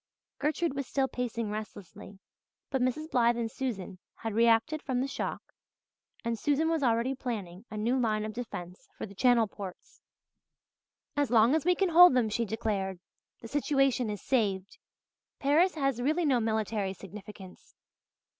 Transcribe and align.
Gertrude 0.39 0.73
was 0.73 0.87
still 0.87 1.07
pacing 1.07 1.51
restlessly 1.51 2.17
but 2.71 2.81
Mrs. 2.81 3.11
Blythe 3.11 3.37
and 3.37 3.51
Susan 3.51 3.99
had 4.15 4.33
reacted 4.33 4.81
from 4.81 4.99
the 4.99 5.07
shock, 5.07 5.53
and 6.25 6.39
Susan 6.39 6.69
was 6.69 6.81
already 6.81 7.13
planning 7.13 7.65
a 7.69 7.77
new 7.77 7.99
line 7.99 8.25
of 8.25 8.33
defence 8.33 8.89
for 8.97 9.05
the 9.05 9.13
channel 9.13 9.45
ports. 9.45 10.01
"As 11.15 11.29
long 11.29 11.53
as 11.53 11.65
we 11.65 11.75
can 11.75 11.89
hold 11.89 12.15
them," 12.15 12.29
she 12.29 12.45
declared, 12.45 12.99
"the 13.41 13.47
situation 13.47 14.09
is 14.09 14.23
saved. 14.23 14.79
Paris 15.37 15.75
has 15.75 16.01
really 16.01 16.25
no 16.25 16.39
military 16.39 16.93
significance." 16.95 17.75